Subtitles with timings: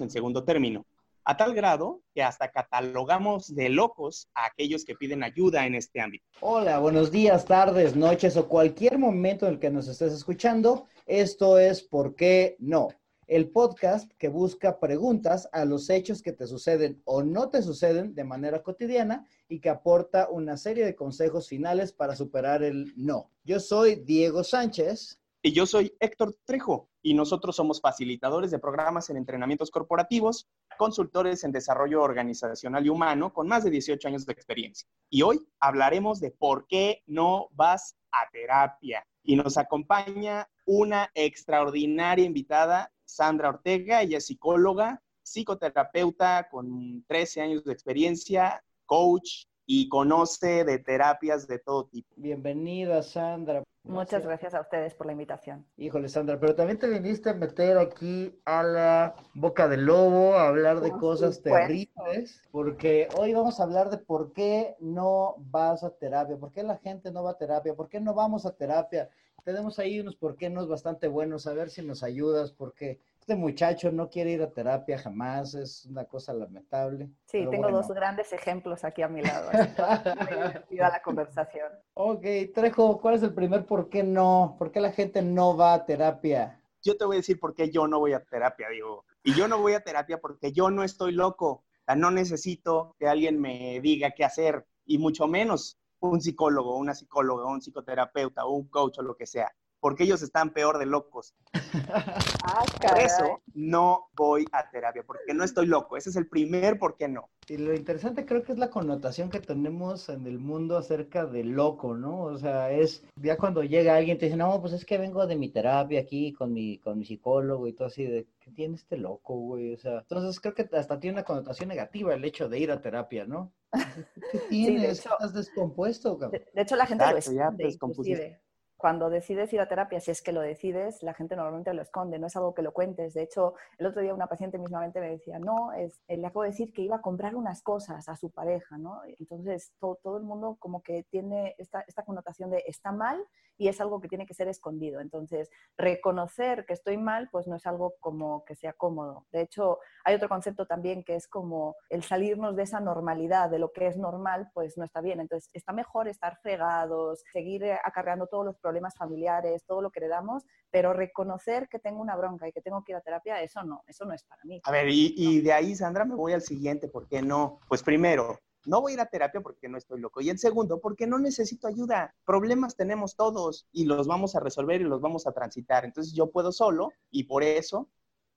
[0.00, 0.86] en segundo término,
[1.24, 6.00] a tal grado que hasta catalogamos de locos a aquellos que piden ayuda en este
[6.00, 6.24] ámbito.
[6.40, 10.86] Hola, buenos días, tardes, noches o cualquier momento en el que nos estés escuchando.
[11.04, 12.88] Esto es ¿Por qué no?
[13.26, 18.14] El podcast que busca preguntas a los hechos que te suceden o no te suceden
[18.14, 23.32] de manera cotidiana y que aporta una serie de consejos finales para superar el no.
[23.42, 25.18] Yo soy Diego Sánchez.
[25.46, 31.44] Y yo soy Héctor Trejo y nosotros somos facilitadores de programas en entrenamientos corporativos, consultores
[31.44, 34.88] en desarrollo organizacional y humano con más de 18 años de experiencia.
[35.08, 39.06] Y hoy hablaremos de por qué no vas a terapia.
[39.22, 44.02] Y nos acompaña una extraordinaria invitada, Sandra Ortega.
[44.02, 51.60] Ella es psicóloga, psicoterapeuta con 13 años de experiencia, coach y conoce de terapias de
[51.60, 52.12] todo tipo.
[52.16, 53.62] Bienvenida, Sandra.
[53.86, 55.64] Muchas gracias a ustedes por la invitación.
[55.76, 60.48] Híjole, Sandra, pero también te viniste a meter aquí a la boca del lobo, a
[60.48, 65.90] hablar de cosas terribles, porque hoy vamos a hablar de por qué no vas a
[65.90, 69.08] terapia, por qué la gente no va a terapia, por qué no vamos a terapia.
[69.44, 72.98] Tenemos ahí unos por qué no es bastante buenos, a ver si nos ayudas, porque
[73.26, 77.10] este muchacho no quiere ir a terapia jamás, es una cosa lamentable.
[77.24, 79.50] Sí, tengo dos grandes ejemplos aquí a mi lado.
[79.50, 81.72] Así a la conversación.
[81.94, 82.24] Ok,
[82.54, 84.54] Trejo, ¿cuál es el primer por qué no?
[84.56, 86.62] ¿Por qué la gente no va a terapia?
[86.84, 89.04] Yo te voy a decir por qué yo no voy a terapia, digo.
[89.24, 91.64] Y yo no voy a terapia porque yo no estoy loco.
[91.96, 97.46] No necesito que alguien me diga qué hacer, y mucho menos un psicólogo, una psicóloga,
[97.46, 99.52] un psicoterapeuta, un coach o lo que sea
[99.86, 101.34] porque ellos están peor de locos.
[102.48, 105.96] Ah, por eso no voy a terapia, porque no estoy loco.
[105.96, 107.28] Ese es el primer por qué no.
[107.48, 111.44] Y lo interesante creo que es la connotación que tenemos en el mundo acerca de
[111.44, 112.22] loco, ¿no?
[112.22, 115.36] O sea, es ya cuando llega alguien te dice, no, pues es que vengo de
[115.36, 118.96] mi terapia aquí con mi, con mi psicólogo y todo así, de ¿qué tiene este
[118.96, 119.74] loco, güey?
[119.74, 122.80] O sea, entonces creo que hasta tiene una connotación negativa el hecho de ir a
[122.80, 123.52] terapia, ¿no?
[124.32, 124.98] ¿Qué tienes?
[124.98, 126.42] ¿Estás descompuesto, cabrón?
[126.54, 128.38] De, hecho, la gente lo esconde,
[128.76, 132.18] cuando decides ir a terapia, si es que lo decides, la gente normalmente lo esconde,
[132.18, 133.14] no es algo que lo cuentes.
[133.14, 136.42] De hecho, el otro día una paciente mismamente me decía, no, es, eh, le acabo
[136.42, 139.00] de decir que iba a comprar unas cosas a su pareja, ¿no?
[139.18, 143.26] Entonces, todo, todo el mundo como que tiene esta, esta connotación de está mal
[143.58, 145.00] y es algo que tiene que ser escondido.
[145.00, 149.26] Entonces, reconocer que estoy mal, pues no es algo como que sea cómodo.
[149.32, 153.58] De hecho, hay otro concepto también que es como el salirnos de esa normalidad, de
[153.58, 155.20] lo que es normal, pues no está bien.
[155.20, 160.00] Entonces, está mejor estar fregados, seguir eh, acarreando todos los problemas familiares, todo lo que
[160.00, 163.40] le damos, pero reconocer que tengo una bronca y que tengo que ir a terapia,
[163.40, 164.60] eso no, eso no es para mí.
[164.64, 167.60] A ver, y, y de ahí, Sandra, me voy al siguiente, ¿por qué no?
[167.68, 170.20] Pues primero, no voy a ir a terapia porque no estoy loco.
[170.20, 172.12] Y en segundo, porque no necesito ayuda.
[172.24, 175.84] Problemas tenemos todos y los vamos a resolver y los vamos a transitar.
[175.84, 177.88] Entonces yo puedo solo y por eso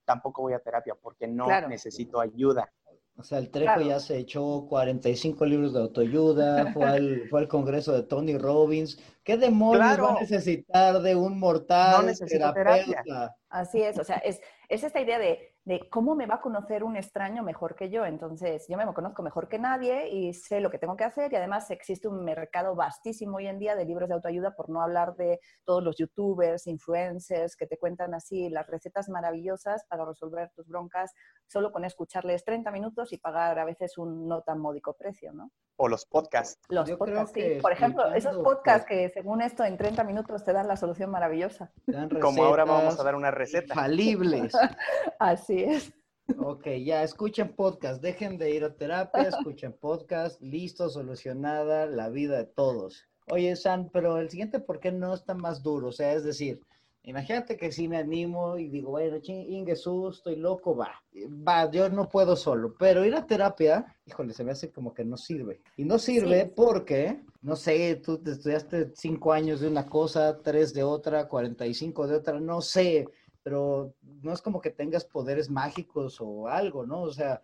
[0.04, 2.72] tampoco voy a terapia, porque no necesito ayuda.
[3.16, 7.48] O sea, el Trejo ya se echó 45 libros de autoayuda, fue al, fue al
[7.48, 8.98] congreso de Tony Robbins.
[9.22, 13.36] ¿Qué demonios va a necesitar de un mortal no terapeuta?
[13.50, 16.82] Así es, o sea, es, es esta idea de de cómo me va a conocer
[16.82, 18.04] un extraño mejor que yo.
[18.04, 21.36] Entonces, yo me conozco mejor que nadie y sé lo que tengo que hacer y
[21.36, 25.14] además existe un mercado vastísimo hoy en día de libros de autoayuda, por no hablar
[25.14, 30.66] de todos los youtubers, influencers que te cuentan así las recetas maravillosas para resolver tus
[30.66, 31.12] broncas
[31.46, 35.52] solo con escucharles 30 minutos y pagar a veces un no tan módico precio, ¿no?
[35.76, 36.60] O los podcasts.
[36.68, 37.58] Los podcasts, sí.
[37.62, 41.72] Por ejemplo, esos podcasts que según esto en 30 minutos te dan la solución maravillosa.
[42.20, 43.72] Como ahora vamos a dar una receta.
[43.72, 44.52] Infalibles.
[45.18, 45.92] así es.
[46.38, 52.38] Ok, ya escuchen podcast, dejen de ir a terapia, escuchen podcast, listo, solucionada la vida
[52.38, 53.04] de todos.
[53.30, 55.88] Oye, San, pero el siguiente, ¿por qué no está más duro?
[55.88, 56.60] O sea, es decir,
[57.02, 61.02] imagínate que si me animo y digo, bueno, Jesús, estoy loco, va,
[61.46, 65.04] va, yo no puedo solo, pero ir a terapia, híjole, se me hace como que
[65.04, 65.60] no sirve.
[65.76, 70.72] Y no sirve porque, no sé, tú te estudiaste cinco años de una cosa, tres
[70.74, 73.06] de otra, cuarenta y cinco de otra, no sé,
[73.42, 77.02] pero no es como que tengas poderes mágicos o algo, ¿no?
[77.02, 77.40] O sea,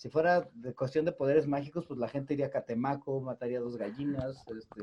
[0.00, 3.76] si fuera de cuestión de poderes mágicos, pues la gente iría a Catemaco, mataría dos
[3.76, 4.82] gallinas, este,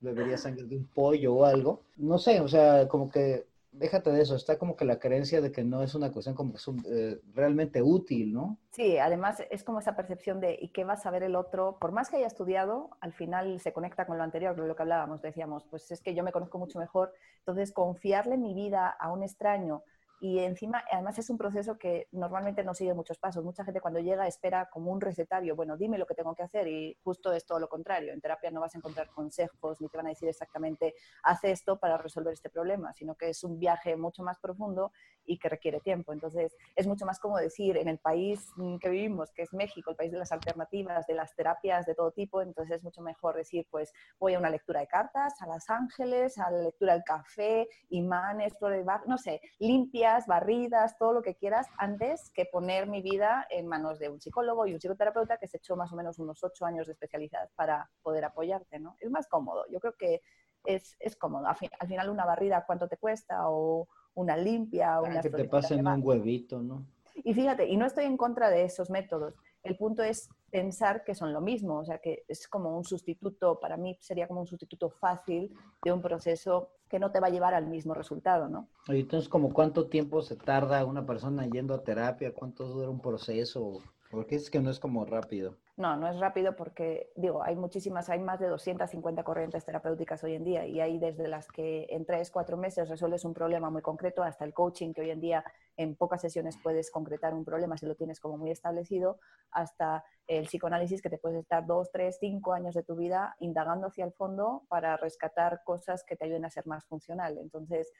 [0.00, 1.82] bebería sangre de un pollo o algo.
[1.98, 5.52] No sé, o sea, como que, déjate de eso, está como que la creencia de
[5.52, 6.54] que no es una cuestión como
[6.90, 8.56] eh, realmente útil, ¿no?
[8.70, 11.76] Sí, además es como esa percepción de ¿y qué va a saber el otro?
[11.78, 15.20] Por más que haya estudiado, al final se conecta con lo anterior, lo que hablábamos,
[15.20, 19.22] decíamos, pues es que yo me conozco mucho mejor, entonces confiarle mi vida a un
[19.22, 19.82] extraño
[20.18, 23.44] y encima, además es un proceso que normalmente no sigue muchos pasos.
[23.44, 26.66] Mucha gente cuando llega espera como un recetario, bueno, dime lo que tengo que hacer
[26.68, 28.12] y justo es todo lo contrario.
[28.12, 31.78] En terapia no vas a encontrar consejos ni te van a decir exactamente, haz esto
[31.78, 34.92] para resolver este problema, sino que es un viaje mucho más profundo
[35.26, 36.12] y que requiere tiempo.
[36.12, 39.96] Entonces, es mucho más como decir, en el país que vivimos, que es México, el
[39.96, 43.66] país de las alternativas, de las terapias de todo tipo, entonces es mucho mejor decir,
[43.70, 47.68] pues voy a una lectura de cartas, a Los Ángeles, a la lectura del café,
[47.90, 53.46] imanes, flores no sé, limpias, barridas, todo lo que quieras, antes que poner mi vida
[53.50, 56.42] en manos de un psicólogo y un psicoterapeuta que se echó más o menos unos
[56.42, 58.96] ocho años de especialidad para poder apoyarte, ¿no?
[59.00, 59.64] Es más cómodo.
[59.70, 60.22] Yo creo que
[60.64, 61.46] es, es cómodo.
[61.46, 61.56] Al,
[61.88, 63.48] final una barrida, ¿cuánto te cuesta?
[63.48, 65.20] O una limpia, una...
[65.20, 66.84] que te pasen un huevito, ¿no?
[67.14, 69.34] Y fíjate, y no estoy en contra de esos métodos.
[69.62, 73.58] El punto es pensar que son lo mismo, o sea, que es como un sustituto,
[73.58, 75.52] para mí sería como un sustituto fácil
[75.82, 78.68] de un proceso que no te va a llevar al mismo resultado, ¿no?
[78.88, 82.32] entonces, ¿como cuánto tiempo se tarda una persona yendo a terapia?
[82.32, 83.80] ¿Cuánto dura un proceso?
[84.10, 85.56] Porque es que no es como rápido.
[85.76, 90.34] No, no es rápido porque, digo, hay muchísimas, hay más de 250 corrientes terapéuticas hoy
[90.34, 93.82] en día y hay desde las que en tres, cuatro meses resuelves un problema muy
[93.82, 95.44] concreto hasta el coaching, que hoy en día
[95.76, 99.18] en pocas sesiones puedes concretar un problema si lo tienes como muy establecido,
[99.50, 103.88] hasta el psicoanálisis que te puedes estar dos, tres, cinco años de tu vida indagando
[103.88, 107.36] hacia el fondo para rescatar cosas que te ayuden a ser más funcional.
[107.36, 107.92] Entonces,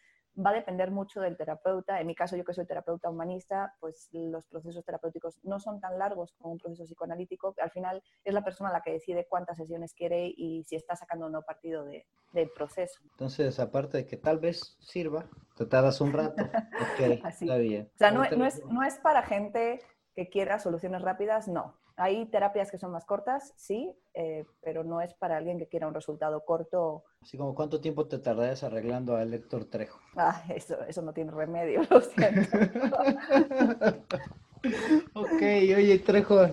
[0.44, 2.00] va a depender mucho del terapeuta.
[2.00, 5.98] En mi caso, yo que soy terapeuta humanista, pues los procesos terapéuticos no son tan
[5.98, 7.54] largos como un proceso psicoanalítico.
[7.58, 11.26] Al final es la persona la que decide cuántas sesiones quiere y si está sacando
[11.26, 13.00] o no partido de, del proceso.
[13.02, 16.42] Entonces, aparte de que tal vez sirva, te tardas un rato.
[16.42, 17.90] ok, está bien.
[17.94, 19.80] O sea, no, no, es, no es para gente
[20.14, 21.78] que quiera soluciones rápidas, no.
[21.96, 25.88] Hay terapias que son más cortas, sí, eh, pero no es para alguien que quiera
[25.88, 27.04] un resultado corto.
[27.22, 29.98] Así como cuánto tiempo te tardas arreglando a Héctor Trejo.
[30.14, 32.58] Ah, eso, eso no tiene remedio, lo siento.
[35.14, 36.48] ok, oye Trejo,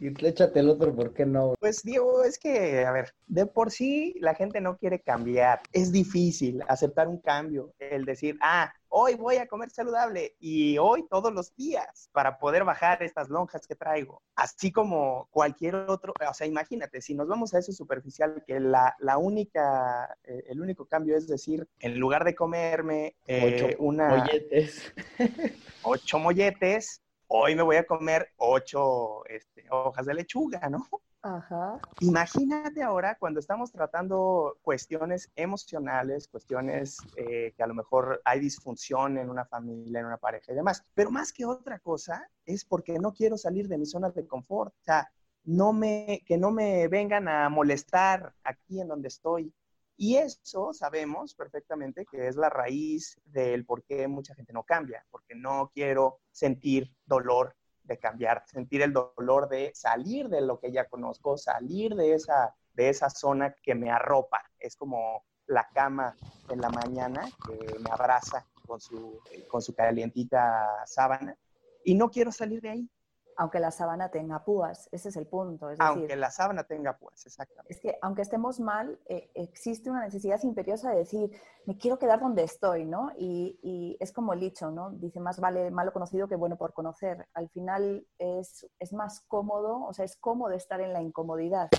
[0.00, 1.54] y échate el otro, ¿por qué no?
[1.58, 5.60] Pues Diego, es que, a ver, de por sí la gente no quiere cambiar.
[5.72, 11.04] Es difícil aceptar un cambio, el decir, ah, hoy voy a comer saludable y hoy
[11.08, 14.22] todos los días para poder bajar estas lonjas que traigo.
[14.34, 18.94] Así como cualquier otro, o sea, imagínate, si nos vamos a eso superficial, que la,
[19.00, 24.08] la única, eh, el único cambio es decir, en lugar de comerme eh, ocho una...
[24.08, 24.92] Molletes.
[25.82, 30.86] ocho molletes, hoy me voy a comer ocho este, hojas de lechuga, ¿no?
[31.22, 31.80] Ajá.
[32.00, 39.18] Imagínate ahora cuando estamos tratando cuestiones emocionales, cuestiones eh, que a lo mejor hay disfunción
[39.18, 40.84] en una familia, en una pareja y demás.
[40.94, 44.72] Pero más que otra cosa es porque no quiero salir de mi zona de confort.
[44.72, 45.10] O sea,
[45.44, 49.52] no me, que no me vengan a molestar aquí en donde estoy.
[50.00, 55.04] Y eso sabemos perfectamente que es la raíz del por qué mucha gente no cambia,
[55.10, 60.70] porque no quiero sentir dolor de cambiar, sentir el dolor de salir de lo que
[60.70, 64.40] ya conozco, salir de esa, de esa zona que me arropa.
[64.60, 66.14] Es como la cama
[66.48, 71.36] en la mañana que me abraza con su, con su calientita sábana
[71.84, 72.90] y no quiero salir de ahí
[73.38, 75.68] aunque la sábana tenga púas, ese es el punto.
[75.78, 77.72] aunque la sábana tenga púas, exactamente.
[77.72, 81.30] Es que aunque estemos mal, eh, existe una necesidad imperiosa de decir,
[81.64, 83.12] me quiero quedar donde estoy, ¿no?
[83.16, 84.90] Y, y, es como el dicho, ¿no?
[84.90, 87.28] Dice, más vale malo conocido que bueno por conocer.
[87.32, 91.70] Al final es, es más cómodo, o sea, es cómodo estar en la incomodidad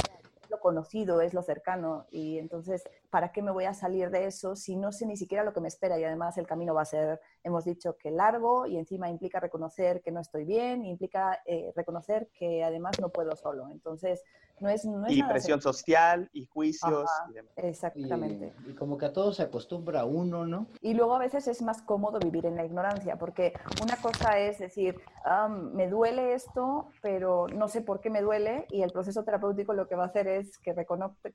[0.50, 2.08] lo conocido, es lo cercano.
[2.10, 5.44] Y entonces, ¿para qué me voy a salir de eso si no sé ni siquiera
[5.44, 6.00] lo que me espera?
[6.00, 10.02] Y además el camino va a ser, hemos dicho que largo y encima implica reconocer
[10.02, 13.70] que no estoy bien, implica eh, reconocer que además no puedo solo.
[13.72, 14.24] Entonces,
[14.60, 14.86] no es...
[14.86, 17.10] No es y presión social y juicios.
[17.56, 18.54] Exactamente.
[18.68, 20.68] Y, como que a todo se acostumbra uno, ¿no?
[20.82, 24.60] Y luego a veces es más cómodo vivir en la ignorancia, porque una cosa es
[24.60, 25.00] decir,
[25.74, 29.88] me duele esto, pero no sé por qué me duele, y el proceso terapéutico lo
[29.88, 30.76] que va a hacer es que,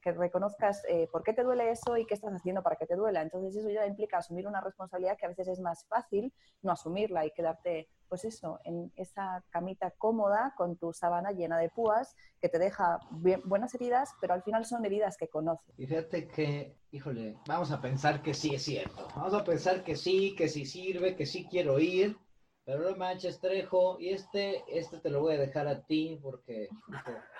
[0.01, 2.97] que reconozcas eh, por qué te duele eso y qué estás haciendo para que te
[2.97, 3.23] duela.
[3.23, 7.27] Entonces eso ya implica asumir una responsabilidad que a veces es más fácil no asumirla
[7.27, 12.49] y quedarte, pues eso, en esa camita cómoda con tu sábana llena de púas que
[12.49, 12.99] te deja
[13.45, 15.75] buenas heridas, pero al final son heridas que conoces.
[15.79, 19.09] Y fíjate que, híjole, vamos a pensar que sí es cierto.
[19.17, 22.17] Vamos a pensar que sí, que sí sirve, que sí quiero ir.
[22.65, 26.69] Pero no manches, Trejo, y este, este te lo voy a dejar a ti porque...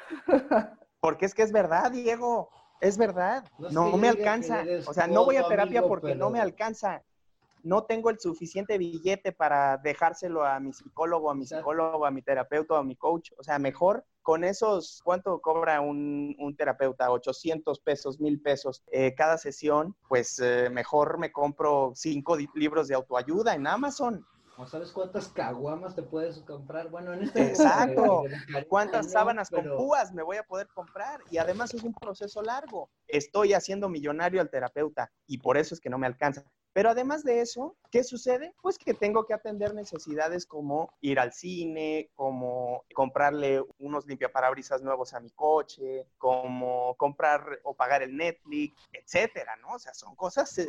[1.01, 2.49] Porque es que es verdad, Diego.
[2.81, 3.45] Es verdad.
[3.71, 4.65] No, me alcanza.
[4.87, 7.03] O sea, no voy a terapia porque no me alcanza.
[7.63, 12.21] No tengo el suficiente billete para dejárselo a mi psicólogo, a mi psicólogo, a mi
[12.21, 13.31] terapeuta, a mi coach.
[13.39, 17.11] O sea, mejor con esos, ¿cuánto cobra un, terapeuta?
[17.11, 19.97] 800 pesos, 1000 pesos eh, cada sesión.
[20.09, 24.27] Pues eh, mejor me compro cinco libros de autoayuda en Amazon
[24.57, 26.89] ¿O sabes cuántas caguamas te puedes comprar?
[26.89, 28.23] Bueno, en este Exacto.
[28.69, 31.21] ¿Cuántas sábanas con púas me voy a poder comprar?
[31.31, 32.91] Y además es un proceso largo.
[33.09, 36.45] Estoy haciendo millonario al terapeuta y por eso es que no me alcanza.
[36.75, 38.53] Pero además de eso, ¿qué sucede?
[38.61, 45.15] Pues que tengo que atender necesidades como ir al cine, como comprarle unos limpiaparabrisas nuevos
[45.15, 49.75] a mi coche, como comprar o pagar el Netflix, etcétera, ¿no?
[49.75, 50.67] O sea, son cosas eh,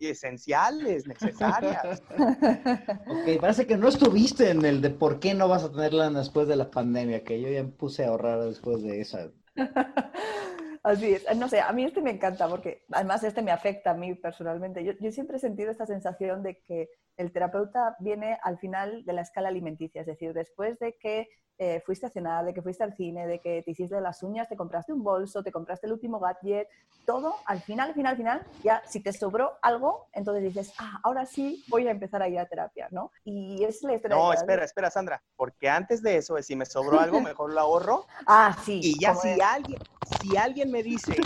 [0.00, 2.02] esenciales, necesarias.
[3.08, 6.46] ok, parece que no estuviste en el de por qué no vas a tenerla después
[6.46, 9.30] de la pandemia, que yo ya me puse a ahorrar después de esa.
[10.82, 11.36] Así es.
[11.36, 14.84] No sé, a mí este me encanta porque además este me afecta a mí personalmente.
[14.84, 19.12] Yo, yo, siempre he sentido esta sensación de que el terapeuta viene al final de
[19.12, 21.28] la escala alimenticia, es decir, después de que
[21.60, 24.48] eh, fuiste a cenar, de que fuiste al cine, de que te hiciste las uñas,
[24.48, 26.68] te compraste un bolso, te compraste el último gadget,
[27.04, 31.00] todo, al final, al final, al final, ya si te sobró algo, entonces dices, ah,
[31.02, 33.10] ahora sí voy a empezar a ir a terapia, ¿no?
[33.24, 34.16] Y es la historia.
[34.16, 38.06] No, espera, espera, Sandra, porque antes de eso, si me sobró algo, mejor lo ahorro.
[38.28, 38.78] ah, sí.
[38.80, 39.80] Y ya si alguien,
[40.20, 41.16] si alguien me dice,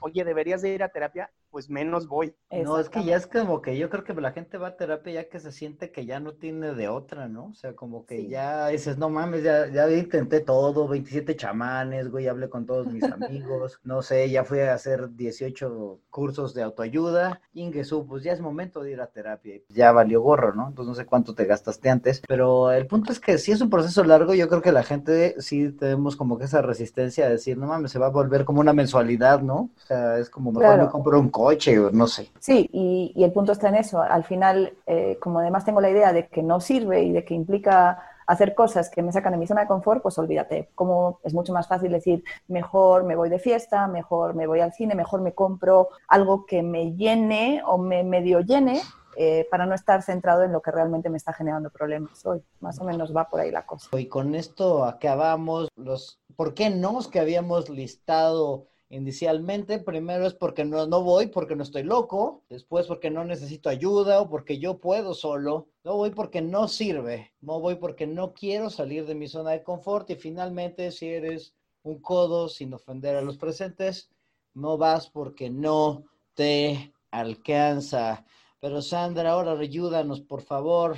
[0.00, 2.36] oye, deberías de ir a terapia, pues menos voy.
[2.50, 5.14] No, es que ya es como que yo creo que la gente va a terapia
[5.14, 7.46] ya que se siente que ya no tiene de otra, ¿no?
[7.46, 12.28] O sea, como que ya dices, no mames, ya, ya intenté todo, 27 chamanes, güey,
[12.28, 17.40] hablé con todos mis amigos, no sé, ya fui a hacer 18 cursos de autoayuda,
[17.52, 20.68] Ingesu, pues ya es momento de ir a terapia, ya valió gorro, ¿no?
[20.68, 23.70] Entonces no sé cuánto te gastaste antes, pero el punto es que si es un
[23.70, 27.56] proceso largo, yo creo que la gente sí tenemos como que esa resistencia a decir,
[27.58, 29.70] no mames, se va a volver como una mensualidad, ¿no?
[29.76, 32.30] O sea, es como mejor me compro un coche, no sé.
[32.38, 34.00] Sí, y, el punto está en eso.
[34.00, 37.34] Al final, eh, como además tengo la idea de que no sirve y de que
[37.34, 40.70] implica hacer cosas que me sacan de mi zona de confort, pues olvídate.
[40.74, 44.72] Como es mucho más fácil decir, mejor me voy de fiesta, mejor me voy al
[44.72, 48.80] cine, mejor me compro algo que me llene o me medio llene
[49.18, 52.42] eh, para no estar centrado en lo que realmente me está generando problemas hoy.
[52.60, 53.86] Más o menos va por ahí la cosa.
[53.98, 60.64] Y con esto acabamos los por qué no que habíamos listado Inicialmente, primero es porque
[60.64, 64.78] no, no voy, porque no estoy loco, después porque no necesito ayuda o porque yo
[64.78, 69.28] puedo solo, no voy porque no sirve, no voy porque no quiero salir de mi
[69.28, 74.10] zona de confort y finalmente si eres un codo sin ofender a los presentes,
[74.54, 76.04] no vas porque no
[76.34, 78.24] te alcanza.
[78.58, 80.96] Pero Sandra, ahora ayúdanos, por favor,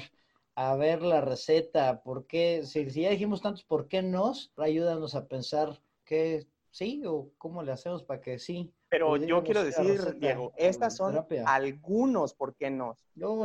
[0.54, 2.02] a ver la receta.
[2.02, 2.64] ¿Por qué?
[2.64, 7.72] Si, ya dijimos tantos por qué nos, ayúdanos a pensar qué sí o cómo le
[7.72, 8.72] hacemos para que sí.
[8.88, 12.96] Pero yo quiero decir, Diego, estas son algunos por qué no.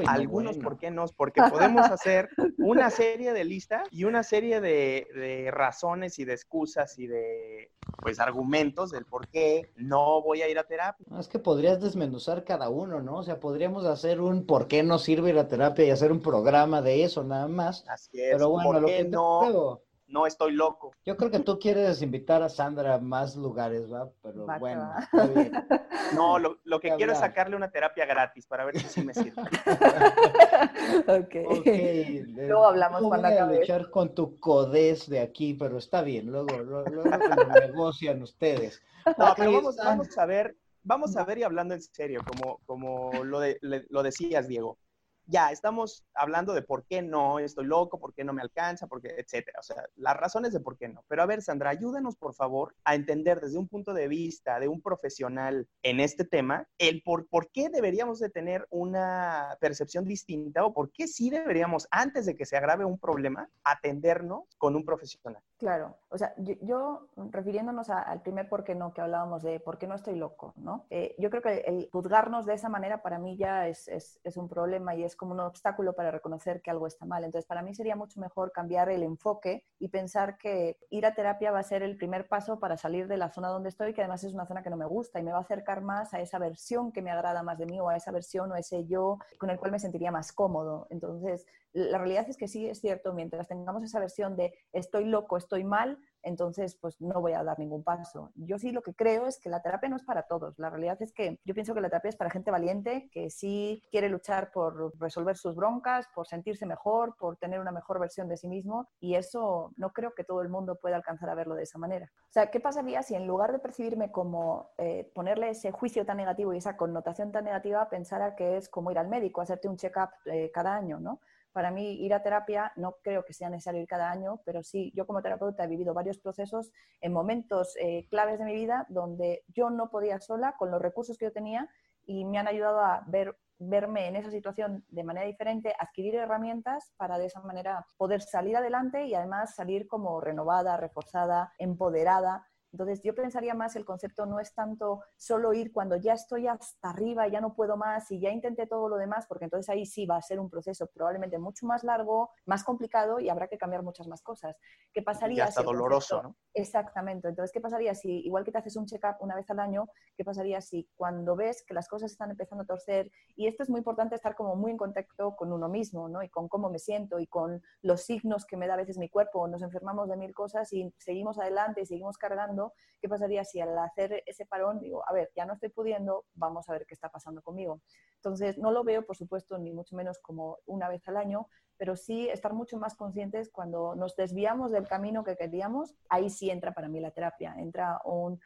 [0.08, 5.50] algunos por qué no, porque podemos hacer una serie de listas y una serie de,
[5.51, 10.58] razones y de excusas y de pues argumentos del por qué no voy a ir
[10.58, 11.05] a terapia.
[11.20, 13.17] es que podrías desmenuzar cada uno, ¿no?
[13.17, 16.22] O sea, podríamos hacer un por qué no sirve ir a terapia y hacer un
[16.22, 17.86] programa de eso nada más.
[17.88, 18.32] Así es.
[18.32, 20.92] Pero bueno, lo que no no estoy loco.
[21.06, 24.10] Yo creo que tú quieres invitar a Sandra a más lugares, ¿va?
[24.22, 25.52] Pero bueno, está bien.
[26.14, 29.42] No, lo, que quiero es sacarle una terapia gratis para ver si sí me sirve.
[31.08, 31.60] ok.
[31.60, 32.24] okay.
[32.28, 36.28] Luego hablamos no cuando voy a luchar con tu codez de aquí, pero está bien,
[36.28, 38.84] luego, luego, luego lo negocian ustedes.
[39.18, 43.12] No, pero vamos, vamos, a ver, vamos a ver y hablando en serio, como, como
[43.24, 44.78] lo, de, lo decías, Diego
[45.27, 49.01] ya estamos hablando de por qué no, estoy loco, por qué no me alcanza, por
[49.01, 49.60] qué, etcétera.
[49.60, 51.03] O sea, las razones de por qué no.
[51.08, 54.67] Pero a ver, Sandra, ayúdanos por favor a entender desde un punto de vista de
[54.67, 60.65] un profesional en este tema el por, por qué deberíamos de tener una percepción distinta
[60.65, 64.86] o por qué sí deberíamos, antes de que se agrave un problema, atendernos con un
[64.86, 65.41] profesional.
[65.58, 69.88] Claro, o sea, yo, refiriéndonos al primer por qué no que hablábamos de por qué
[69.88, 70.86] no estoy loco, ¿no?
[70.90, 74.36] Eh, yo creo que el juzgarnos de esa manera para mí ya es, es, es
[74.36, 77.24] un problema y es como un obstáculo para reconocer que algo está mal.
[77.24, 81.52] Entonces, para mí sería mucho mejor cambiar el enfoque y pensar que ir a terapia
[81.52, 84.26] va a ser el primer paso para salir de la zona donde estoy, que además
[84.26, 86.38] es una zona que no me gusta y me va a acercar más a esa
[86.38, 89.50] versión que me agrada más de mí o a esa versión o ese yo con
[89.50, 90.88] el cual me sentiría más cómodo.
[90.90, 95.36] Entonces, la realidad es que sí es cierto, mientras tengamos esa versión de estoy loco,
[95.36, 98.32] estoy mal, entonces pues no voy a dar ningún paso.
[98.36, 100.58] Yo sí lo que creo es que la terapia no es para todos.
[100.58, 103.84] La realidad es que yo pienso que la terapia es para gente valiente, que sí
[103.91, 108.38] quiere luchar por resolver sus broncas, por sentirse mejor, por tener una mejor versión de
[108.38, 111.63] sí mismo y eso no creo que todo el mundo pueda alcanzar a verlo de
[111.63, 112.10] esa manera.
[112.22, 116.17] O sea, ¿qué pasaría si en lugar de percibirme como eh, ponerle ese juicio tan
[116.17, 119.75] negativo y esa connotación tan negativa, pensara que es como ir al médico, hacerte un
[119.75, 121.20] check-up eh, cada año, ¿no?
[121.56, 124.92] Para mí ir a terapia no creo que sea necesario ir cada año, pero sí,
[124.94, 129.46] yo como terapeuta he vivido varios procesos en momentos eh, claves de mi vida donde
[129.48, 131.70] yo no podía sola con los recursos que yo tenía
[132.06, 136.92] y me han ayudado a ver verme en esa situación de manera diferente, adquirir herramientas
[136.98, 143.01] para de esa manera poder salir adelante y además salir como renovada, reforzada, empoderada entonces,
[143.03, 147.25] yo pensaría más, el concepto no es tanto solo ir cuando ya estoy hasta arriba,
[147.29, 150.17] ya no puedo más y ya intenté todo lo demás, porque entonces ahí sí va
[150.17, 154.10] a ser un proceso probablemente mucho más largo, más complicado y habrá que cambiar muchas
[154.10, 154.58] más cosas.
[154.94, 155.48] ¿Qué pasaría?
[155.58, 156.36] Y doloroso, ¿no?
[156.53, 157.29] Exactamente.
[157.29, 160.25] Entonces, ¿qué pasaría si, igual que te haces un check-up una vez al año, qué
[160.25, 163.77] pasaría si cuando ves que las cosas están empezando a torcer, y esto es muy
[163.77, 166.24] importante estar como muy en contacto con uno mismo, ¿no?
[166.24, 169.08] Y con cómo me siento y con los signos que me da a veces mi
[169.08, 172.65] cuerpo, nos enfermamos de mil cosas y seguimos adelante y seguimos cargando,
[173.02, 176.70] ¿qué pasaría si al hacer ese parón digo, a ver, ya no estoy pudiendo, vamos
[176.70, 177.82] a ver qué está pasando conmigo?
[178.16, 181.96] Entonces, no lo veo, por supuesto, ni mucho menos como una vez al año, pero
[181.96, 186.74] sí estar mucho más conscientes cuando nos desviamos del camino que queríamos, ahí sí entra
[186.74, 188.40] para mí la terapia, entra un,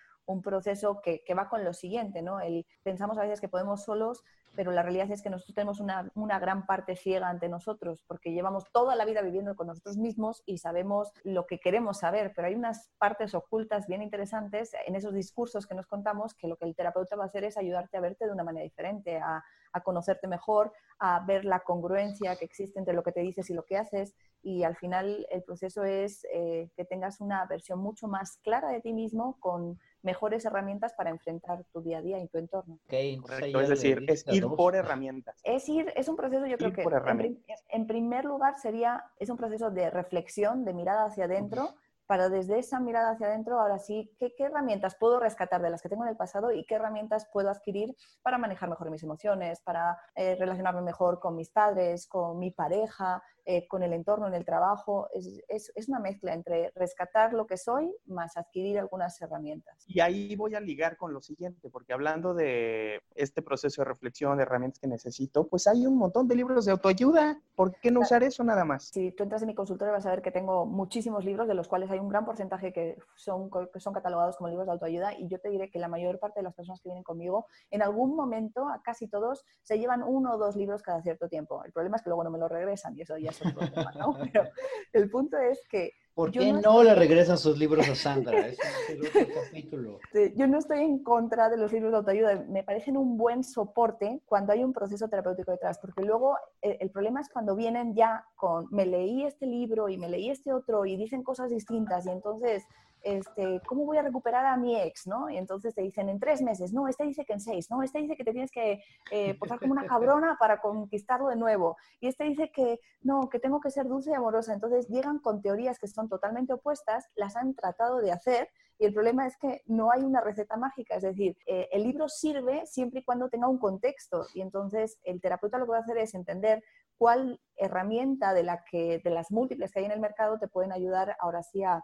[0.43, 2.39] proceso que, que, va con lo siguiente, ¿no?
[2.39, 4.23] El, pensamos a veces que podemos solos,
[4.55, 8.31] pero la realidad es que nosotros tenemos una, una, gran parte ciega ante nosotros, porque
[8.31, 12.47] llevamos toda la vida viviendo con nosotros mismos y sabemos lo que queremos saber, pero
[12.47, 16.65] hay unas partes ocultas bien interesantes en esos discursos que nos contamos que lo que
[16.65, 19.81] el terapeuta va a hacer es ayudarte a verte de una manera diferente, a, a
[19.81, 23.63] conocerte mejor, a ver la congruencia que existe entre lo que te dices y lo
[23.63, 24.15] que haces.
[24.41, 28.81] Y al final el proceso es eh, que tengas una versión mucho más clara de
[28.81, 32.79] ti mismo con mejores herramientas para enfrentar tu día a día y tu entorno.
[33.21, 35.39] Correcto, es decir, es ir por herramientas.
[35.43, 39.37] Es ir, es un proceso, yo creo que en, en, primer lugar sería, es un
[39.37, 41.75] proceso de reflexión, de mirada hacia adentro
[42.09, 45.89] para desde esa mirada hacia adentro, ahora sí, ¿qué, herramientas puedo rescatar de las que
[45.89, 49.95] tengo en el pasado y qué herramientas puedo adquirir para manejar mejor mis emociones, para
[50.15, 54.45] eh, relacionarme mejor con mis padres, con mi pareja, eh, con el entorno, en el
[54.45, 55.09] trabajo.
[55.11, 59.83] Es, es, es, una mezcla entre rescatar lo que soy más adquirir algunas herramientas.
[59.87, 64.37] Y ahí voy a ligar con lo siguiente, porque hablando de este proceso de reflexión,
[64.37, 67.41] de herramientas que necesito, pues hay un montón de libros de autoayuda.
[67.55, 68.89] ¿Por qué no usar eso nada más?
[68.89, 71.67] Si tú entras en mi consultorio vas a ver que tengo muchísimos libros, de los
[71.67, 75.27] cuales hay un gran porcentaje que son, que son catalogados como libros de autoayuda y
[75.27, 78.15] yo te diré que la mayor parte de las personas que vienen conmigo, en algún
[78.15, 81.63] momento, a casi todos, se llevan uno o dos libros cada cierto tiempo.
[81.63, 83.91] El problema es que luego no me lo regresan y eso ya es otro problema,
[83.93, 84.17] ¿no?
[84.31, 84.49] Pero
[84.93, 88.47] el punto es que ¿Por qué no, le regresan sus libros a Sandra?
[88.47, 88.57] es
[88.91, 89.99] otro capítulo.
[90.35, 92.45] Yo no estoy en contra de los libros de autoayuda.
[92.49, 96.77] Me parecen un buen soporte cuando hay un proceso terapéutico detrás, porque luego el, eh,
[96.81, 100.51] el, problema es cuando vienen ya con, me leí este libro y me leí este
[100.51, 102.65] otro y dicen cosas distintas y entonces
[103.01, 105.07] este, ¿cómo voy a recuperar a mi ex?
[105.07, 105.29] ¿no?
[105.29, 107.99] Y entonces te dicen en tres meses, no, este dice que en seis, no, este
[107.99, 108.81] dice que te tienes que
[109.11, 113.39] eh, portar como una cabrona para conquistarlo de nuevo, y este dice que no, que
[113.39, 114.53] tengo que ser dulce y amorosa.
[114.53, 118.93] Entonces llegan con teorías que son totalmente opuestas, las han tratado de hacer, y el
[118.93, 123.01] problema es que no hay una receta mágica, es decir, eh, el libro sirve siempre
[123.01, 126.13] y cuando tenga un contexto, y entonces el terapeuta lo que va a hacer es
[126.13, 126.63] entender
[126.99, 130.73] cuál herramienta de, la que, de las múltiples que hay en el mercado te pueden
[130.73, 131.81] ayudar ahora sí a,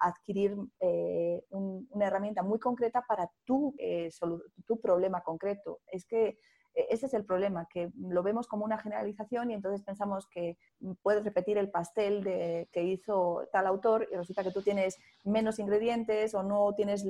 [0.00, 4.08] adquirir eh, una herramienta muy concreta para tu, eh,
[4.64, 5.80] tu problema concreto.
[5.88, 6.38] Es que
[6.74, 10.56] ese es el problema, que lo vemos como una generalización y entonces pensamos que
[11.02, 15.58] puedes repetir el pastel de, que hizo tal autor y resulta que tú tienes menos
[15.58, 17.04] ingredientes o no tienes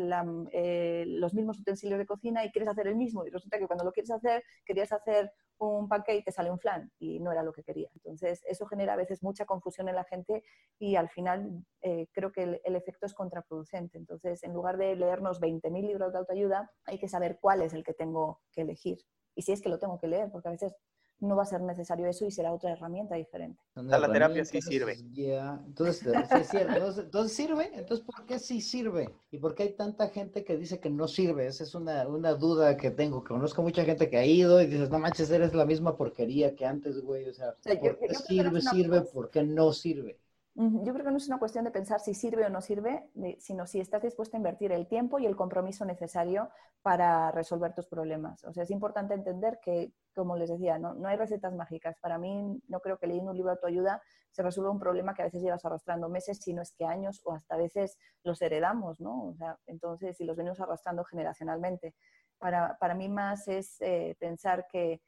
[0.52, 3.84] eh, los mismos utensilios de cocina y quieres hacer el mismo y resulta que cuando
[3.84, 7.44] lo quieres hacer querías hacer un pancake y te sale un flan y no era
[7.44, 7.88] lo que quería.
[7.94, 10.42] Entonces eso genera a veces mucha confusión en la gente
[10.78, 13.96] y al final eh, creo que el, el, efecto es contraproducente.
[13.96, 17.84] Entonces en lugar de leernos 20.000 libros de autoayuda hay que saber cuál es el
[17.84, 18.98] que tengo que elegir
[19.34, 20.74] y si es que lo tengo que leer, porque a veces
[21.22, 23.60] no va a ser necesario eso y será otra herramienta diferente.
[23.76, 24.94] la terapia sí sirve.
[24.94, 29.08] entonces, entonces, sirve, entonces ¿por qué sí sirve?
[29.30, 31.46] ¿Y por qué hay tanta gente que dice que no sirve?
[31.46, 33.22] Esa es una, una duda que tengo.
[33.22, 36.66] Conozco mucha gente que ha ido y dices, no manches, eres la misma porquería que
[36.66, 37.28] antes, güey.
[37.28, 39.02] O sea, ¿por qué sirve, sirve?
[39.02, 40.18] ¿Por qué no sirve?
[40.54, 43.66] Yo creo que no es una cuestión de pensar si sirve o no sirve, sino
[43.66, 46.50] si estás dispuesto a invertir el tiempo y el compromiso necesario
[46.82, 48.44] para resolver tus problemas.
[48.44, 51.96] O sea, es importante entender que, como les decía, no, no hay recetas mágicas.
[52.00, 55.14] Para mí, no creo que leyendo un libro de tu ayuda se resuelva un problema
[55.14, 57.96] que a veces llevas arrastrando meses, si no es que años o hasta a veces
[58.22, 59.28] los heredamos, ¿no?
[59.28, 61.94] O sea, entonces, si los venimos arrastrando generacionalmente.
[62.38, 65.00] Para, para mí más es eh, pensar que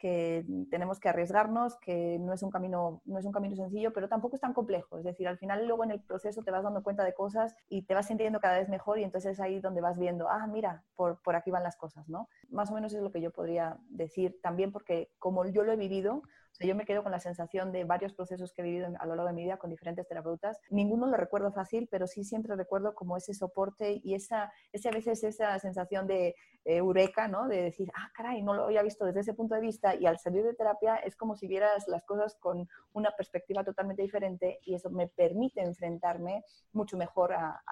[0.00, 4.08] que tenemos que arriesgarnos, que no es, un camino, no es un camino sencillo, pero
[4.08, 4.98] tampoco es tan complejo.
[4.98, 7.82] Es decir, al final luego en el proceso te vas dando cuenta de cosas y
[7.82, 10.82] te vas sintiendo cada vez mejor y entonces es ahí donde vas viendo, ah, mira,
[10.96, 12.28] por, por aquí van las cosas, ¿no?
[12.48, 15.76] Más o menos es lo que yo podría decir también porque como yo lo he
[15.76, 16.22] vivido,
[16.58, 19.28] yo me quedo con la sensación de varios procesos que he vivido a lo largo
[19.28, 20.58] de mi vida con diferentes terapeutas.
[20.70, 24.92] Ninguno lo recuerdo fácil, pero sí siempre recuerdo como ese soporte y esa, ese, a
[24.92, 26.34] veces esa sensación de
[26.64, 27.48] eureka, ¿no?
[27.48, 30.18] De decir, ah, caray, no lo había visto desde ese punto de vista y al
[30.18, 34.74] salir de terapia es como si vieras las cosas con una perspectiva totalmente diferente y
[34.74, 37.62] eso me permite enfrentarme mucho mejor a,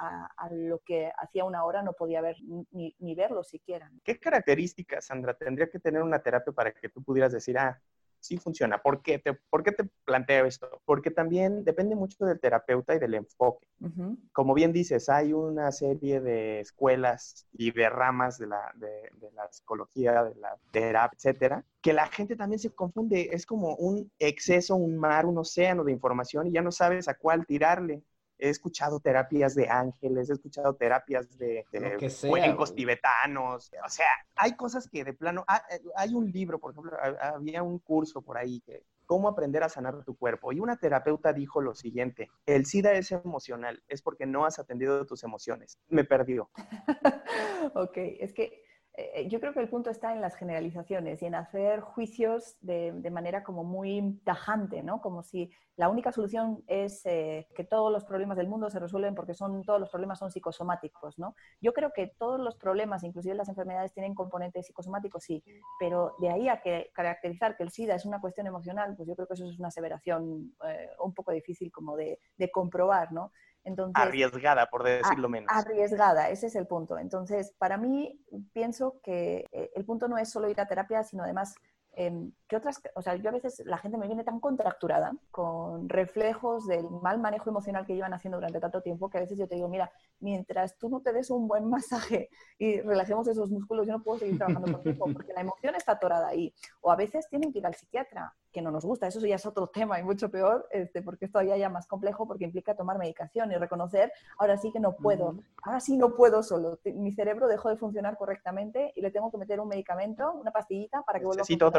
[0.51, 2.37] lo que hacía una hora no podía ver
[2.71, 3.91] ni, ni verlo siquiera.
[4.03, 7.79] ¿Qué características, Sandra, tendría que tener una terapia para que tú pudieras decir, ah,
[8.21, 8.79] sí funciona.
[8.79, 10.81] ¿Por qué te, por qué te planteo esto?
[10.85, 13.67] Porque también depende mucho del terapeuta y del enfoque.
[14.33, 19.31] Como bien dices, hay una serie de escuelas y de ramas de la, de, de
[19.33, 23.31] la psicología, de la terapia, etcétera, que la gente también se confunde.
[23.33, 27.15] Es como un exceso, un mar, un océano de información y ya no sabes a
[27.15, 28.03] cuál tirarle
[28.39, 31.65] he escuchado terapias de ángeles, he escuchado terapias de,
[32.29, 36.73] cuencos tibetanos, o sea, hay cosas que de plano, ah, eh, hay un libro, por
[36.73, 40.53] ejemplo, había un curso por ahí que cómo aprender a sanar tu cuerpo.
[40.53, 45.07] Y una terapeuta dijo lo siguiente, el SIDA es emocional, es porque no has atendido
[45.07, 45.79] tus emociones.
[45.89, 46.51] Me perdió.
[47.75, 48.63] ok, es que
[49.01, 53.11] eh, yo creo que el punto está en las generalizaciones y en hacer juicios de,
[53.13, 55.01] manera como muy tajante, ¿no?
[55.01, 59.15] Como si la única solución es eh, que todos los problemas del mundo se resuelven
[59.15, 61.37] porque son, todos los problemas son psicosomáticos, ¿no?
[61.61, 65.45] Yo creo que todos los problemas, inclusive las enfermedades, tienen componentes psicosomáticos, sí,
[65.79, 69.15] pero de ahí a que caracterizar que el SIDA es una cuestión emocional, pues yo
[69.15, 73.31] creo que eso es una aseveración eh, un poco difícil como de, de comprobar, ¿no?
[73.95, 75.51] Arriesgada, por decirlo menos.
[75.53, 76.99] Arriesgada, ese es el punto.
[76.99, 78.21] Entonces, para mí,
[78.53, 81.55] pienso que eh, el punto no es solo ir a terapia, sino además
[82.01, 82.81] Em, ¿Qué otras?
[82.95, 87.19] O sea, yo a veces la gente me viene tan contracturada con reflejos del mal
[87.19, 89.91] manejo emocional que llevan haciendo durante tanto tiempo que a veces yo te digo, mira,
[90.21, 94.21] mientras tú no te des un buen masaje y relajemos esos músculos, yo no puedo
[94.21, 96.55] seguir trabajando contigo porque la emoción está atorada ahí.
[96.83, 99.47] O a veces tienen que ir al psiquiatra, que no nos gusta, eso ya es
[99.47, 102.99] otro tema y mucho peor, este, porque es todavía ya más complejo porque implica tomar
[102.99, 107.49] medicación y reconocer, ahora sí que no puedo, ahora sí no puedo solo, mi cerebro
[107.49, 111.27] dejó de funcionar correctamente y le tengo que meter un medicamento, una pastillita para que
[111.27, 111.73] vuelva a funcionar.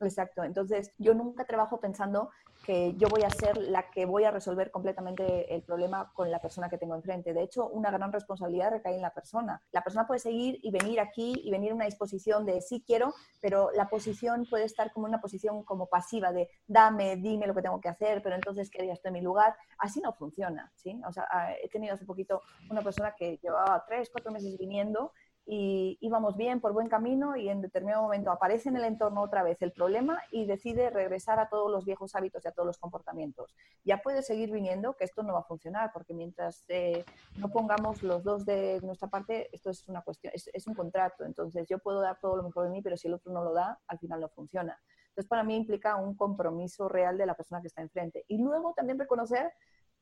[0.00, 0.44] Exacto.
[0.44, 2.30] Entonces, yo nunca trabajo pensando
[2.64, 6.40] que yo voy a ser la que voy a resolver completamente el problema con la
[6.40, 7.32] persona que tengo enfrente.
[7.32, 9.62] De hecho, una gran responsabilidad recae en la persona.
[9.72, 13.14] La persona puede seguir y venir aquí y venir en una disposición de sí quiero,
[13.40, 17.62] pero la posición puede estar como una posición como pasiva de dame, dime lo que
[17.62, 19.56] tengo que hacer, pero entonces que ya estoy en mi lugar.
[19.78, 21.00] Así no funciona, ¿sí?
[21.06, 25.12] O sea, ah, he tenido hace poquito una persona que llevaba tres, cuatro meses viniendo
[25.48, 29.44] y íbamos bien por buen camino y en determinado momento aparece en el entorno otra
[29.44, 32.78] vez el problema y decide regresar a todos los viejos hábitos y a todos los
[32.78, 33.54] comportamientos.
[33.84, 37.04] Ya puede seguir viniendo que esto no va a funcionar porque mientras eh,
[37.36, 41.24] no pongamos los dos de nuestra parte, esto es una cuestión, es, es un contrato.
[41.24, 43.54] Entonces yo puedo dar todo lo mejor de mí, pero si el otro no lo
[43.54, 44.76] da, al final no funciona.
[45.16, 48.26] Entonces para mí implica un compromiso real de la persona que está enfrente.
[48.28, 49.50] Y luego también reconocer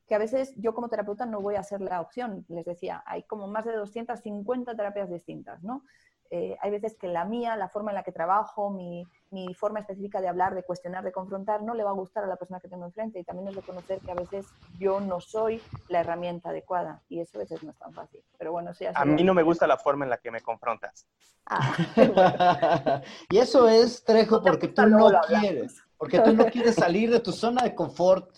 [0.05, 2.45] que a veces yo como terapeuta no voy a ser la opción.
[2.49, 5.85] Les decía, hay como más de 250 terapias distintas, ¿no?
[6.31, 9.79] Eh, hay veces que la mía, la forma en la que trabajo, mi, mi, forma
[9.79, 12.59] específica de hablar, de cuestionar, de confrontar, no le va a gustar a la persona
[12.59, 13.19] que tengo enfrente.
[13.19, 14.45] Y también es reconocer que a veces
[14.79, 17.01] yo no soy la herramienta adecuada.
[17.09, 18.23] Y eso a veces no es tan fácil.
[18.37, 21.07] Pero bueno, sí, A mí no me gusta la forma en la que me confrontas.
[21.45, 21.75] Ah.
[23.29, 25.81] y eso es, Trejo, porque tú no quieres.
[25.97, 28.35] Porque tú no quieres salir de tu zona de confort.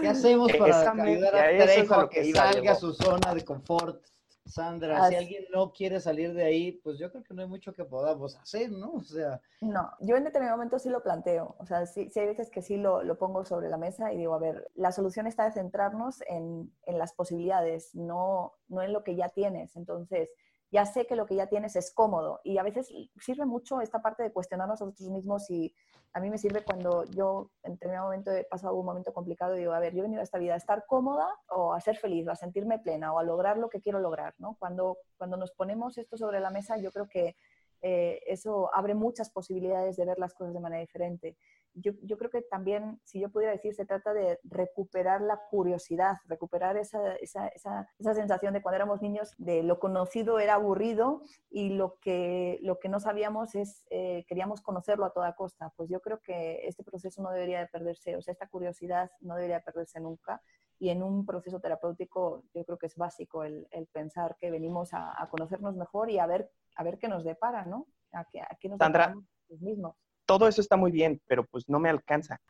[0.00, 4.11] ¿Qué hacemos para ayudar a Trejo a que salga a su zona de confort?
[4.44, 7.72] Sandra, si alguien no quiere salir de ahí, pues yo creo que no hay mucho
[7.72, 8.92] que podamos hacer, ¿no?
[8.92, 9.40] O sea...
[9.60, 12.76] No, yo en determinado momento sí lo planteo, o sea, sí, hay veces que sí
[12.76, 16.22] lo, lo, pongo sobre la mesa y digo, a ver, la solución está de centrarnos
[16.28, 19.76] en, en las posibilidades, no, no en lo que ya tienes.
[19.76, 20.30] Entonces,
[20.72, 24.00] ya sé que lo que ya tienes es cómodo y a veces sirve mucho esta
[24.00, 25.74] parte de cuestionarnos a nosotros mismos y
[26.14, 29.60] a mí me sirve cuando yo en determinado momento he pasado un momento complicado y
[29.60, 31.96] digo, a ver, yo he venido a esta vida a estar cómoda o a ser
[31.96, 34.56] feliz, o a sentirme plena o a lograr lo que quiero lograr, ¿no?
[34.58, 37.36] Cuando, cuando nos ponemos esto sobre la mesa, yo creo que
[37.82, 41.36] eh, eso abre muchas posibilidades de ver las cosas de manera diferente
[41.74, 46.16] yo, yo, creo que también, si yo pudiera decir, se trata de recuperar la curiosidad,
[46.26, 51.22] recuperar esa, esa, esa, esa, sensación de cuando éramos niños, de lo conocido era aburrido
[51.50, 55.72] y lo que, lo que no sabíamos es, eh, queríamos conocerlo a toda costa.
[55.76, 59.34] Pues yo creo que este proceso no debería de perderse, o sea, esta curiosidad no
[59.34, 60.42] debería de perderse nunca.
[60.78, 64.92] Y en un proceso terapéutico yo creo que es básico el, el pensar que venimos
[64.92, 67.86] a, a, conocernos mejor y a ver, a ver qué nos depara, ¿no?
[68.12, 69.14] A, qué, a qué nos Sandra,
[69.60, 69.94] mismos
[70.38, 72.40] todo eso está muy bien, pero pues no me alcanza.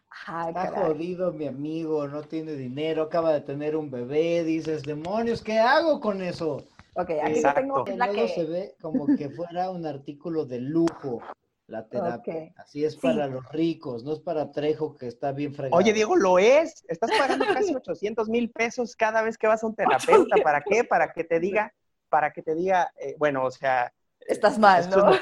[0.49, 5.59] está jodido mi amigo, no tiene dinero, acaba de tener un bebé, dices, demonios, ¿qué
[5.59, 6.65] hago con eso?
[6.95, 8.29] Ok, aquí tengo la que...
[8.29, 11.23] se ve como que fuera un artículo de lujo
[11.67, 12.53] la terapia.
[12.57, 15.77] Así es para los ricos, no es para Trejo que está bien fregado.
[15.77, 16.85] Oye, Diego, lo es.
[16.87, 20.37] Estás pagando casi 800 mil pesos cada vez que vas a un terapeuta.
[20.43, 20.85] ¿Para qué?
[20.85, 21.73] Para que te diga,
[22.11, 23.91] para que te diga, eh, bueno, o sea,
[24.27, 25.15] Estás mal, ¿no?
[25.15, 25.21] Es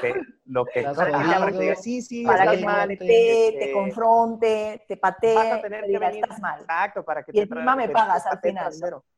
[0.51, 5.85] lo que sí, sí, para que mal, te, te, confronte, te patee, vas a tener
[5.85, 6.59] que venir, estás mal.
[6.59, 8.73] Exacto, para que y encima me pagas al final.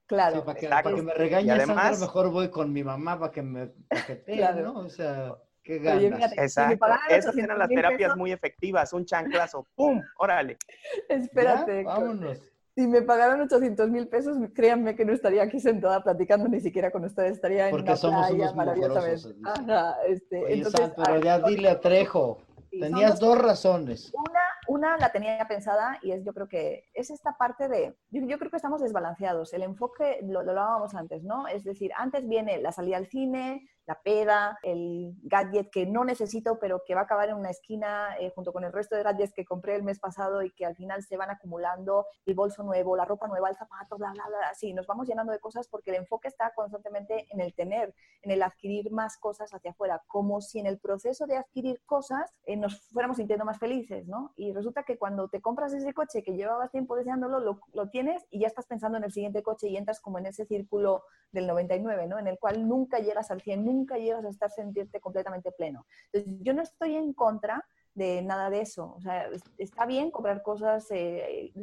[0.05, 0.45] Claro.
[0.45, 3.67] para, que, para, que, me regañes, además, mejor voy con mi mamá para que me
[3.87, 4.61] paquetee, claro.
[4.61, 4.79] ¿no?
[4.81, 6.33] O sea, qué ganas.
[6.37, 6.85] Exacto.
[7.09, 10.01] Esas eran las terapias muy efectivas, un chanclazo, ¡pum!
[10.17, 10.57] órale.
[11.09, 11.83] Espérate.
[11.83, 16.59] Vámonos si me pagaran 800 mil pesos, créanme que no estaría aquí sentada platicando ni
[16.59, 19.35] siquiera con ustedes, estaría en Porque una somos playa maravillosamente.
[19.45, 22.39] Ajá, este, Oye, entonces, pero ya dile a Trejo,
[22.71, 24.11] tenías dos razones.
[24.13, 28.39] Una, una la tenía pensada y es yo creo que es esta parte de, yo,
[28.39, 29.53] creo que estamos desbalanceados.
[29.53, 31.47] El enfoque, lo, lo hablábamos antes, ¿no?
[31.47, 36.57] Es decir, antes viene la salida al cine, la peda, el gadget que no necesito,
[36.59, 39.33] pero que va a acabar en una esquina eh, junto con el resto de gadgets
[39.33, 42.95] que compré el mes pasado y que al final se van acumulando, el bolso nuevo,
[42.95, 44.53] la ropa nueva, el zapato, bla, bla, bla.
[44.53, 48.31] Sí, nos vamos llenando de cosas porque el enfoque está constantemente en el tener, en
[48.31, 52.55] el adquirir más cosas hacia afuera, como si en el proceso de adquirir cosas eh,
[52.55, 54.33] nos fuéramos sintiendo más felices, ¿no?
[54.35, 58.25] Y resulta que cuando te compras ese coche que llevabas tiempo deseándolo, lo, lo tienes
[58.29, 61.47] y ya estás pensando en el siguiente coche y entras como en ese círculo del
[61.47, 62.19] 99, ¿no?
[62.19, 65.85] En el cual nunca llegas al 100, nunca llegas a estar sentirte completamente pleno.
[66.11, 67.63] Entonces, yo no estoy en contra
[67.95, 68.93] de nada de eso.
[68.95, 71.53] O sea, está bien comprar cosas, eh,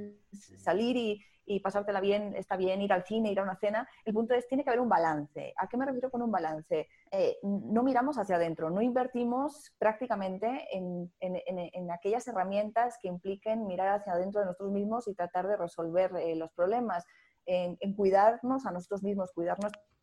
[0.58, 3.88] salir y, y, pasártela bien, está bien ir al cine, ir a una cena.
[4.04, 5.52] El punto es, tiene que haber un balance.
[5.56, 6.88] ¿A qué me refiero con un balance?
[7.10, 13.66] Eh, no miramos hacia adentro, no invertimos prácticamente en, en, en, aquellas herramientas que impliquen
[13.66, 17.04] mirar hacia adentro de nosotros mismos y tratar de resolver eh, los problemas.
[17.46, 19.32] En, en, cuidarnos a nosotros mismos,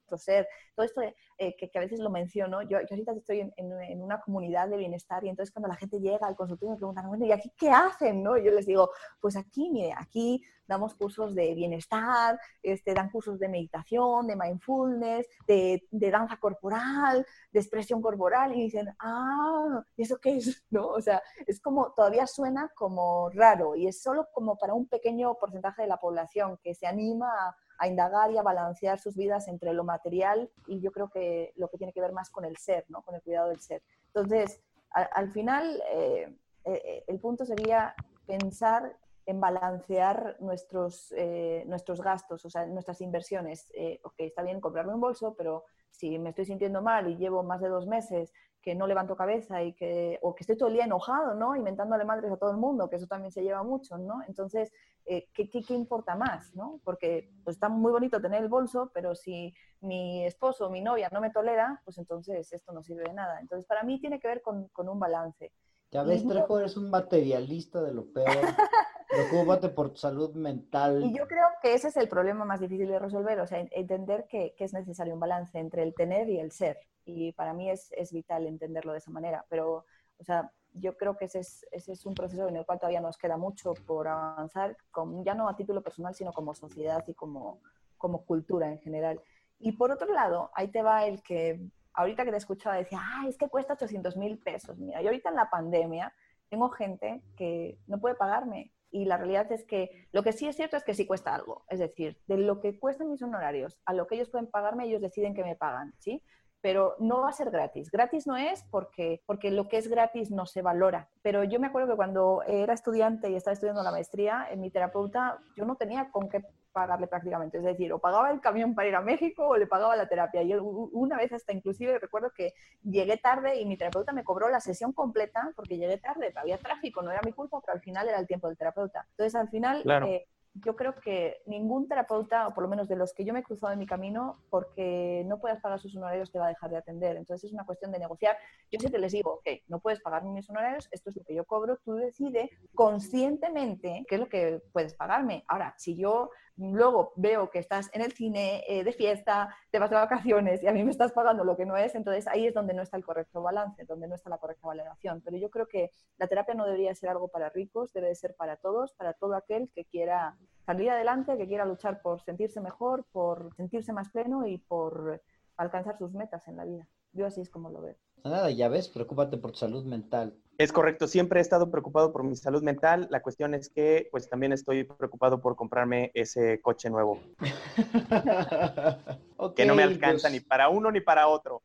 [0.07, 1.01] cuidarnos ser, todo esto
[1.37, 5.23] eh, que, a veces lo menciono, yo, yo ahorita estoy en, una comunidad de bienestar
[5.23, 8.23] y entonces cuando la gente llega al consultorio me preguntan, bueno, ¿y aquí qué hacen?
[8.23, 8.37] ¿no?
[8.37, 8.89] Y yo les digo,
[9.19, 15.27] pues aquí, mire, aquí damos cursos de bienestar, este, dan cursos de meditación, de mindfulness,
[15.47, 20.63] de, de danza corporal, de expresión corporal y dicen, ah, ¿y eso qué es?
[20.69, 20.87] ¿No?
[20.87, 25.35] O sea, es como, todavía suena como raro y es solo como para un pequeño
[25.35, 29.47] porcentaje de la población que se anima a a indagar y a balancear sus vidas
[29.47, 32.57] entre lo material y yo creo que lo que tiene que ver más con el
[32.57, 33.01] ser, ¿no?
[33.03, 33.83] con el cuidado del ser.
[34.07, 34.61] Entonces,
[34.91, 36.33] al final, eh,
[36.65, 37.93] eh, el punto sería
[38.25, 43.71] pensar en balancear nuestros, eh, nuestros gastos, o sea, nuestras inversiones.
[44.03, 47.61] ok, está bien comprarme un bolso, pero si me estoy sintiendo mal y llevo más
[47.61, 50.85] de dos meses que no levanto cabeza y que, o que estoy todo el día
[50.85, 51.55] enojado, ¿no?
[51.55, 54.21] Inventándole madres a todo el mundo, que eso también se lleva mucho, ¿no?
[54.27, 54.71] Entonces,
[55.05, 56.81] eh, ¿qué, qué, importa más, ¿no?
[56.83, 61.09] Porque pues, está muy bonito tener el bolso, pero si mi esposo o mi novia
[61.13, 63.39] no me tolera, pues entonces esto no sirve de nada.
[63.39, 65.53] Entonces, para mí tiene que ver con, con un balance.
[65.91, 68.27] Ya ves, Trejo, eres un materialista de lo peor.
[69.07, 71.03] Preocúpate por tu salud mental.
[71.03, 74.27] Y yo creo que ese es el problema más difícil de resolver, o sea, entender
[74.27, 76.79] que, que es necesario un balance entre el tener y el ser.
[77.05, 79.45] Y para mí es, es, vital entenderlo de esa manera.
[79.49, 79.85] Pero,
[80.19, 82.99] o sea, yo creo que ese es, ese es un proceso en el cual todavía
[82.99, 87.13] nos queda mucho por avanzar, con, ya no a título personal, sino como sociedad y
[87.13, 87.61] como,
[87.97, 89.21] como cultura en general.
[89.59, 91.61] Y por otro lado, ahí te va el que
[91.93, 94.77] ahorita que te escuchaba decía, ah, es que cuesta 800 mil pesos.
[94.77, 96.13] Mira, yo ahorita en la pandemia
[96.49, 100.55] tengo gente que no puede pagarme y la realidad es que lo que sí es
[100.55, 101.65] cierto es que sí cuesta algo.
[101.69, 105.01] Es decir, de lo que cuestan mis honorarios a lo que ellos pueden pagarme, ellos
[105.01, 106.23] deciden que me pagan, ¿sí?
[106.61, 107.91] Pero no va a ser gratis.
[107.91, 111.09] Gratis no es porque, porque lo que es gratis no se valora.
[111.21, 114.71] Pero yo me acuerdo que cuando era estudiante y estaba estudiando la maestría, en mi
[114.71, 116.43] terapeuta, yo no tenía con qué
[116.77, 117.57] pagarle prácticamente.
[117.57, 120.43] Es decir, o pagaba el camión para ir a México o le pagaba la terapia.
[120.43, 124.59] Y una vez hasta inclusive recuerdo que llegué tarde y mi terapeuta me cobró la
[124.59, 128.19] sesión completa porque llegué tarde, había tráfico, no era mi culpa, pero al final era
[128.19, 129.07] el tiempo del terapeuta.
[129.09, 130.27] Entonces al final eh,
[130.63, 133.43] yo creo que ningún terapeuta, o por lo menos de los que yo me he
[133.43, 136.77] cruzado en mi camino, porque no puedas pagar sus honorarios, te va a dejar de
[136.77, 137.17] atender.
[137.17, 138.37] Entonces es una cuestión de negociar.
[138.71, 141.45] Yo siempre les digo, ok, no puedes pagarme mis honorarios, esto es lo que yo
[141.45, 145.43] cobro, tú decides conscientemente qué es lo que puedes pagarme.
[145.47, 149.89] Ahora, si yo luego veo que estás en el cine eh, de fiesta, te vas
[149.89, 152.53] de vacaciones y a mí me estás pagando lo que no es, entonces ahí es
[152.53, 155.21] donde no está el correcto balance, donde no está la correcta valoración.
[155.21, 158.57] Pero yo creo que la terapia no debería ser algo para ricos, debe ser para
[158.57, 163.55] todos, para todo aquel que quiera salir adelante, que quiera luchar por sentirse mejor, por
[163.55, 165.21] sentirse más pleno y por
[165.57, 166.87] alcanzar sus metas en la vida.
[167.13, 167.95] Yo así es como lo veo.
[168.23, 170.35] Nada, ya ves, preocúpate por tu salud mental.
[170.57, 173.07] Es correcto, siempre he estado preocupado por mi salud mental.
[173.11, 177.21] La cuestión es que, pues también estoy preocupado por comprarme ese coche nuevo.
[179.55, 180.33] que no me alcanza pues.
[180.33, 181.61] ni para uno ni para otro.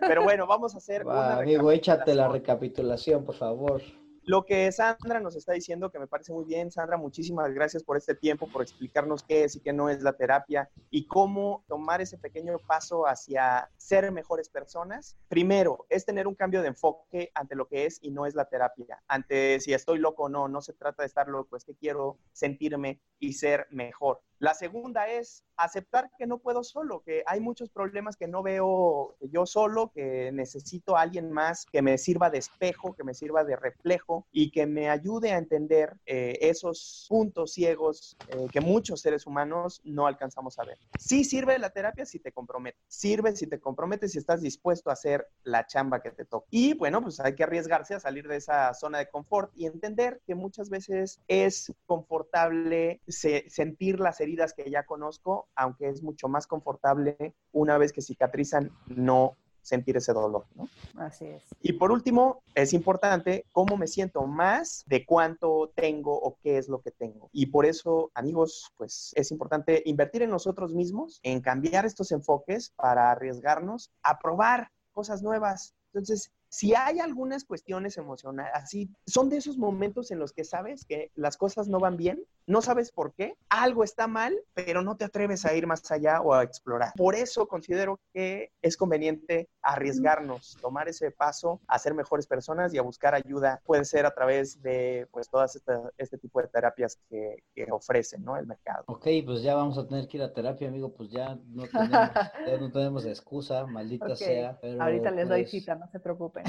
[0.00, 3.82] Pero bueno, vamos a hacer una Amigo, échate la recapitulación, por favor.
[4.24, 6.70] Lo que Sandra nos está diciendo, que me parece muy bien.
[6.70, 10.12] Sandra, muchísimas gracias por este tiempo, por explicarnos qué es y qué no es la
[10.12, 15.16] terapia y cómo tomar ese pequeño paso hacia ser mejores personas.
[15.28, 18.44] Primero, es tener un cambio de enfoque ante lo que es y no es la
[18.44, 19.02] terapia.
[19.08, 22.18] Ante si estoy loco o no, no se trata de estar loco, es que quiero
[22.32, 24.20] sentirme y ser mejor.
[24.42, 29.14] La segunda es aceptar que no puedo solo, que hay muchos problemas que no veo
[29.20, 33.44] yo solo, que necesito a alguien más que me sirva de espejo, que me sirva
[33.44, 39.00] de reflejo y que me ayude a entender eh, esos puntos ciegos eh, que muchos
[39.00, 40.78] seres humanos no alcanzamos a ver.
[40.98, 44.94] Sí sirve la terapia si te comprometes, sirve si te comprometes y estás dispuesto a
[44.94, 46.48] hacer la chamba que te toca.
[46.50, 50.20] Y bueno, pues hay que arriesgarse a salir de esa zona de confort y entender
[50.26, 56.46] que muchas veces es confortable sentir las heridas que ya conozco, aunque es mucho más
[56.46, 60.68] confortable una vez que cicatrizan no sentir ese dolor, ¿no?
[60.98, 61.44] Así es.
[61.60, 66.68] Y por último, es importante cómo me siento más de cuánto tengo o qué es
[66.68, 67.30] lo que tengo.
[67.32, 72.70] Y por eso, amigos, pues es importante invertir en nosotros mismos, en cambiar estos enfoques
[72.70, 75.74] para arriesgarnos a probar cosas nuevas.
[75.92, 80.84] Entonces, si hay algunas cuestiones emocionales, así, son de esos momentos en los que sabes
[80.84, 84.96] que las cosas no van bien, no sabes por qué, algo está mal, pero no
[84.96, 86.92] te atreves a ir más allá o a explorar.
[86.94, 92.78] Por eso considero que es conveniente arriesgarnos, tomar ese paso a ser mejores personas y
[92.78, 93.62] a buscar ayuda.
[93.64, 95.58] Puede ser a través de pues todas
[95.96, 98.36] este tipo de terapias que, ofrecen, ¿no?
[98.36, 98.84] El mercado.
[98.88, 101.90] Ok, pues ya vamos a tener que ir a terapia, amigo, pues ya no tenemos,
[102.46, 104.58] ya no tenemos excusa, maldita sea.
[104.80, 106.41] Ahorita les doy pues cita, no se preocupen.